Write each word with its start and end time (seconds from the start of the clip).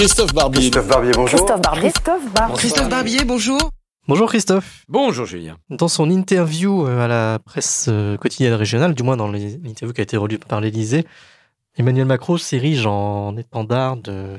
Christophe 0.00 0.32
Barbier. 0.32 0.60
Christophe 0.60 0.88
Barbier, 0.88 1.12
bonjour. 1.14 1.38
Christophe 1.38 1.60
Barbier. 1.60 1.90
Christophe 1.90 2.32
Barbier. 2.32 2.56
Christophe 2.56 2.88
Barbier, 2.88 3.24
bonjour. 3.26 3.70
Bonjour 4.08 4.30
Christophe. 4.30 4.84
Bonjour 4.88 5.26
Julien. 5.26 5.58
Dans 5.68 5.88
son 5.88 6.08
interview 6.08 6.86
euh, 6.86 7.04
à 7.04 7.06
la 7.06 7.38
presse 7.38 7.84
euh, 7.90 8.16
quotidienne 8.16 8.54
régionale, 8.54 8.94
du 8.94 9.02
moins 9.02 9.18
dans 9.18 9.30
l'interview 9.30 9.92
qui 9.92 10.00
a 10.00 10.04
été 10.04 10.16
relue 10.16 10.38
par 10.38 10.62
l'Élysée, 10.62 11.04
Emmanuel 11.76 12.06
Macron 12.06 12.38
s'érige 12.38 12.86
en 12.86 13.36
étendard 13.36 13.98
de 13.98 14.38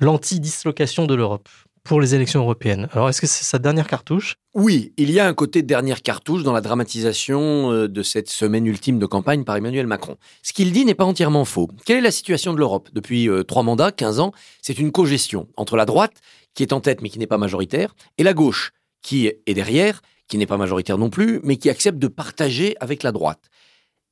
l'anti-dislocation 0.00 1.06
de 1.06 1.14
l'Europe 1.14 1.48
pour 1.86 2.00
les 2.00 2.14
élections 2.14 2.40
européennes. 2.40 2.88
Alors 2.92 3.08
est-ce 3.08 3.20
que 3.20 3.26
c'est 3.26 3.44
sa 3.44 3.58
dernière 3.58 3.86
cartouche? 3.86 4.36
Oui, 4.54 4.92
il 4.96 5.10
y 5.10 5.20
a 5.20 5.26
un 5.26 5.34
côté 5.34 5.62
dernière 5.62 6.02
cartouche 6.02 6.42
dans 6.42 6.52
la 6.52 6.60
dramatisation 6.60 7.72
euh, 7.72 7.88
de 7.88 8.02
cette 8.02 8.28
semaine 8.28 8.66
ultime 8.66 8.98
de 8.98 9.06
campagne 9.06 9.44
par 9.44 9.56
Emmanuel 9.56 9.86
Macron. 9.86 10.16
Ce 10.42 10.52
qu'il 10.52 10.72
dit 10.72 10.84
n'est 10.84 10.94
pas 10.94 11.04
entièrement 11.04 11.44
faux. 11.44 11.68
Quelle 11.84 11.98
est 11.98 12.02
la 12.02 12.10
situation 12.10 12.52
de 12.52 12.58
l'Europe? 12.58 12.88
Depuis 12.92 13.28
trois 13.46 13.62
mandats, 13.62 13.92
15 13.92 14.20
ans, 14.20 14.32
c'est 14.62 14.78
une 14.78 14.92
co-gestion 14.92 15.48
entre 15.56 15.76
la 15.76 15.84
droite, 15.84 16.20
qui 16.54 16.62
est 16.62 16.72
en 16.72 16.80
tête 16.80 17.02
mais 17.02 17.08
qui 17.08 17.18
n'est 17.18 17.26
pas 17.26 17.38
majoritaire, 17.38 17.94
et 18.18 18.22
la 18.22 18.34
gauche, 18.34 18.72
qui 19.02 19.26
est 19.26 19.54
derrière, 19.54 20.02
qui 20.28 20.38
n'est 20.38 20.46
pas 20.46 20.56
majoritaire 20.56 20.98
non 20.98 21.10
plus, 21.10 21.40
mais 21.44 21.56
qui 21.56 21.70
accepte 21.70 21.98
de 21.98 22.08
partager 22.08 22.76
avec 22.80 23.02
la 23.02 23.12
droite. 23.12 23.48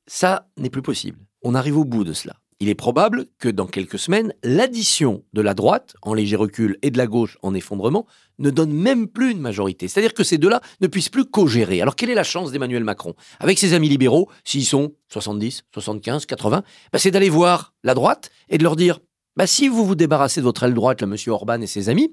Ça 0.07 0.49
n'est 0.57 0.71
plus 0.71 0.83
possible. 0.83 1.19
On 1.43 1.55
arrive 1.55 1.77
au 1.77 1.85
bout 1.85 2.05
de 2.05 2.13
cela. 2.13 2.35
Il 2.61 2.69
est 2.69 2.75
probable 2.75 3.27
que 3.39 3.49
dans 3.49 3.67
quelques 3.67 3.99
semaines, 3.99 4.33
l'addition 4.43 5.25
de 5.33 5.43
la 5.43 5.55
droite 5.55 5.97
en 6.03 6.15
léger 6.15 6.37
recul 6.37 6.79
et 6.83 6.91
de 6.91 6.99
la 6.99 7.07
gauche 7.07 7.37
en 7.43 7.55
effondrement 7.55 8.07
ne 8.39 8.51
donne 8.51 8.73
même 8.73 9.09
plus 9.09 9.33
une 9.33 9.41
majorité. 9.41 9.89
C'est-à-dire 9.89 10.15
que 10.15 10.25
ces 10.25 10.39
deux-là 10.39 10.61
ne 10.81 10.87
puissent 10.87 11.09
plus 11.09 11.25
co-gérer. 11.25 11.81
Alors 11.81 11.97
quelle 11.97 12.11
est 12.11 12.15
la 12.15 12.25
chance 12.25 12.53
d'Emmanuel 12.53 12.85
Macron? 12.85 13.15
Avec 13.41 13.59
ses 13.59 13.75
amis 13.75 13.89
libéraux, 13.89 14.29
s'ils 14.45 14.65
sont 14.65 14.95
70, 15.09 15.65
75, 15.73 16.27
80, 16.27 16.63
c'est 16.95 17.11
d'aller 17.11 17.29
voir 17.29 17.75
la 17.83 17.95
droite 17.95 18.31
et 18.49 18.59
de 18.59 18.63
leur 18.63 18.77
dire 18.77 18.99
bah, 19.37 19.47
si 19.47 19.69
vous 19.69 19.85
vous 19.85 19.97
débarrassez 19.97 20.41
de 20.41 20.45
votre 20.45 20.63
aile 20.63 20.75
droite, 20.75 21.01
là, 21.01 21.09
M. 21.09 21.17
Orban 21.33 21.61
et 21.61 21.67
ses 21.67 21.89
amis, 21.89 22.13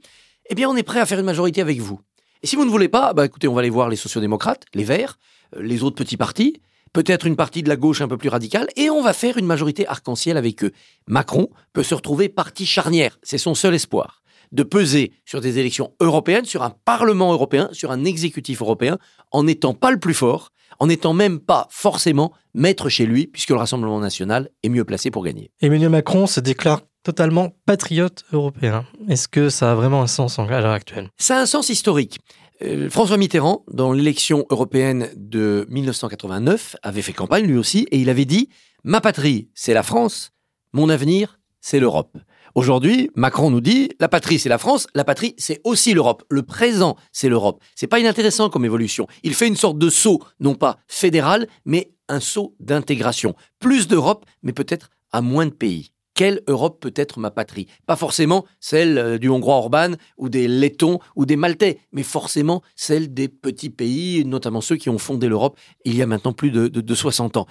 eh 0.50 0.56
bien 0.56 0.70
on 0.70 0.76
est 0.76 0.84
prêt 0.84 1.00
à 1.00 1.06
faire 1.06 1.20
une 1.20 1.26
majorité 1.26 1.62
avec 1.62 1.80
vous. 1.80 2.00
Et 2.44 2.48
si 2.48 2.56
vous 2.56 2.66
ne 2.66 2.72
voulez 2.72 2.90
pas, 2.90 3.14
bah 3.14 3.26
écoutez, 3.26 3.48
on 3.48 3.54
va 3.54 3.60
aller 3.60 3.70
voir 3.70 3.90
les 3.90 3.96
sociodémocrates, 3.96 4.66
les 4.74 4.84
Verts, 4.84 5.20
euh, 5.56 5.62
les 5.62 5.84
autres 5.84 5.96
petits 5.96 6.18
partis, 6.18 6.62
peut-être 6.94 7.26
une 7.26 7.36
partie 7.36 7.64
de 7.64 7.70
la 7.70 7.76
gauche 7.76 8.02
un 8.02 8.08
peu 8.08 8.18
plus 8.18 8.30
radicale, 8.30 8.68
et 8.76 8.90
on 8.90 9.02
va 9.02 9.14
faire 9.14 9.38
une 9.38 9.46
majorité 9.46 9.88
arc-en-ciel 9.88 10.38
avec 10.38 10.64
eux. 10.64 10.72
Macron 11.08 11.50
peut 11.74 11.84
se 11.84 11.96
retrouver 11.96 12.30
parti 12.30 12.66
charnière, 12.66 13.18
c'est 13.24 13.38
son 13.38 13.56
seul 13.56 13.74
espoir, 13.74 14.22
de 14.52 14.64
peser 14.64 15.14
sur 15.26 15.42
des 15.42 15.60
élections 15.60 15.94
européennes, 16.00 16.46
sur 16.46 16.64
un 16.64 16.74
Parlement 16.86 17.32
européen, 17.32 17.70
sur 17.72 17.92
un 17.92 18.04
exécutif 18.04 18.62
européen, 18.62 18.98
en 19.32 19.44
n'étant 19.44 19.74
pas 19.74 19.92
le 19.92 20.00
plus 20.00 20.14
fort, 20.14 20.50
en 20.80 20.88
n'étant 20.88 21.14
même 21.14 21.40
pas 21.40 21.68
forcément 21.70 22.34
maître 22.54 22.90
chez 22.90 23.06
lui, 23.06 23.28
puisque 23.28 23.50
le 23.50 23.58
Rassemblement 23.58 24.00
national 24.00 24.50
est 24.64 24.70
mieux 24.70 24.86
placé 24.86 25.12
pour 25.12 25.24
gagner. 25.24 25.52
Emmanuel 25.62 25.90
Macron 25.90 26.28
se 26.28 26.40
déclare 26.40 26.82
totalement 27.04 27.56
patriote 27.66 28.26
européen. 28.32 28.86
Est-ce 29.08 29.28
que 29.28 29.50
ça 29.50 29.72
a 29.72 29.76
vraiment 29.76 30.02
un 30.02 30.08
sens 30.08 30.38
en 30.38 30.46
l'heure 30.46 30.66
actuelle? 30.68 31.10
Ça 31.18 31.38
a 31.38 31.42
un 31.42 31.46
sens 31.46 31.70
historique. 31.70 32.20
Euh, 32.64 32.90
François 32.90 33.18
Mitterrand, 33.18 33.64
dans 33.72 33.92
l'élection 33.92 34.46
européenne 34.50 35.10
de 35.16 35.66
1989, 35.70 36.76
avait 36.84 37.02
fait 37.02 37.14
campagne 37.14 37.46
lui 37.46 37.58
aussi 37.58 37.88
et 37.92 38.00
il 38.00 38.10
avait 38.10 38.26
dit 38.26 38.50
Ma 38.84 39.02
patrie, 39.02 39.50
c'est 39.56 39.74
la 39.74 39.84
France, 39.84 40.32
mon 40.74 40.90
avenir, 40.90 41.40
c'est 41.60 41.80
l'Europe. 41.80 42.18
Aujourd'hui, 42.54 43.10
Macron 43.16 43.50
nous 43.50 43.62
dit 43.62 43.90
la 44.00 44.10
patrie 44.10 44.38
c'est 44.38 44.50
la 44.50 44.58
France, 44.58 44.88
la 44.94 45.04
patrie 45.04 45.36
c'est 45.38 45.62
aussi 45.64 45.94
l'Europe. 45.94 46.24
Le 46.30 46.44
présent 46.44 46.98
c'est 47.12 47.30
l'Europe. 47.30 47.64
C'est 47.76 47.88
pas 47.88 48.00
inintéressant 48.00 48.50
comme 48.50 48.66
évolution. 48.66 49.08
Il 49.24 49.34
fait 49.34 49.48
une 49.48 49.56
sorte 49.56 49.78
de 49.78 49.90
saut, 49.90 50.22
non 50.40 50.56
pas 50.56 50.78
fédéral, 50.88 51.48
mais 51.66 51.94
un 52.10 52.20
saut 52.20 52.56
d'intégration. 52.60 53.36
Plus 53.60 53.88
d'Europe, 53.88 54.26
mais 54.44 54.54
peut-être 54.54 54.90
à 55.12 55.22
moins 55.22 55.46
de 55.46 55.52
pays 55.52 55.92
quelle 56.22 56.44
Europe 56.46 56.80
peut 56.80 56.94
être 56.96 57.18
ma 57.18 57.32
patrie? 57.32 57.66
Pas 57.88 57.96
forcément 57.96 58.46
celle 58.60 59.00
euh, 59.00 59.18
du 59.18 59.28
Hongrois 59.28 59.56
Orban 59.56 59.94
ou 60.18 60.30
des 60.30 60.48
Lettons 60.48 61.00
ou 61.16 61.26
des 61.26 61.36
Maltais, 61.36 61.80
mais 61.94 62.04
forcément 62.04 62.62
celle 62.76 63.12
des 63.12 63.28
petits 63.28 63.72
pays, 63.72 64.24
notamment 64.24 64.62
ceux 64.62 64.76
qui 64.76 64.92
ont 64.92 65.00
fondé 65.00 65.28
l'Europe 65.28 65.58
il 65.84 65.96
y 65.96 66.04
a 66.04 66.06
maintenant 66.06 66.32
plus 66.32 66.52
de, 66.52 66.68
de 66.68 66.94
60 66.94 67.38
ans. 67.38 67.48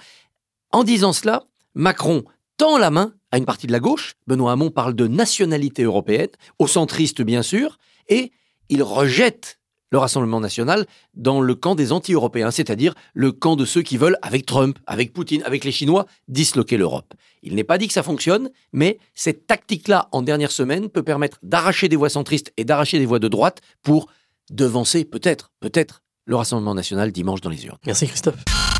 En 0.71 0.85
disant 0.85 1.11
cela, 1.11 1.43
Macron 1.75 2.23
tend 2.55 2.77
la 2.77 2.91
main 2.91 3.13
à 3.33 3.39
une 3.39 3.43
partie 3.43 3.67
de 3.67 3.73
la 3.73 3.81
gauche, 3.81 4.13
Benoît 4.25 4.53
Hamon 4.53 4.71
parle 4.71 4.93
de 4.93 5.05
nationalité 5.05 5.83
européenne, 5.83 6.29
aux 6.57 6.67
centristes 6.67 7.21
bien 7.21 7.43
sûr, 7.43 7.77
et 8.07 8.31
il 8.69 8.83
rejette 8.83 9.59
le 9.91 9.97
Rassemblement 9.97 10.39
national 10.39 10.85
dans 11.13 11.41
le 11.41 11.53
camp 11.53 11.75
des 11.75 11.91
anti-européens, 11.91 12.51
c'est-à-dire 12.51 12.93
le 13.13 13.31
camp 13.31 13.55
de 13.55 13.65
ceux 13.65 13.81
qui 13.81 13.97
veulent, 13.97 14.17
avec 14.21 14.45
Trump, 14.45 14.79
avec 14.87 15.13
Poutine, 15.13 15.43
avec 15.43 15.63
les 15.63 15.71
Chinois, 15.71 16.05
disloquer 16.27 16.77
l'Europe. 16.77 17.13
Il 17.43 17.55
n'est 17.55 17.63
pas 17.63 17.77
dit 17.77 17.87
que 17.87 17.93
ça 17.93 18.03
fonctionne, 18.03 18.49
mais 18.71 18.97
cette 19.13 19.47
tactique-là, 19.47 20.07
en 20.11 20.21
dernière 20.21 20.51
semaine, 20.51 20.89
peut 20.89 21.03
permettre 21.03 21.39
d'arracher 21.43 21.89
des 21.89 21.95
voix 21.95 22.09
centristes 22.09 22.53
et 22.57 22.63
d'arracher 22.63 22.99
des 22.99 23.05
voix 23.05 23.19
de 23.19 23.27
droite 23.27 23.61
pour 23.83 24.07
devancer, 24.49 25.05
peut-être, 25.05 25.51
peut-être, 25.59 26.01
le 26.25 26.35
Rassemblement 26.35 26.75
national 26.75 27.11
dimanche 27.11 27.41
dans 27.41 27.49
les 27.49 27.65
urnes. 27.65 27.77
Merci 27.85 28.07
Christophe. 28.07 28.70